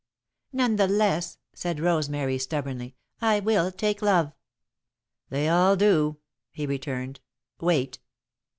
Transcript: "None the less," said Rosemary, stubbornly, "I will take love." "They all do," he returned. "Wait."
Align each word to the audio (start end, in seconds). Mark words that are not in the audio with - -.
"None 0.51 0.77
the 0.77 0.87
less," 0.87 1.37
said 1.53 1.79
Rosemary, 1.79 2.39
stubbornly, 2.39 2.95
"I 3.21 3.39
will 3.39 3.71
take 3.71 4.01
love." 4.01 4.33
"They 5.29 5.47
all 5.47 5.75
do," 5.75 6.17
he 6.49 6.65
returned. 6.65 7.19
"Wait." 7.59 7.99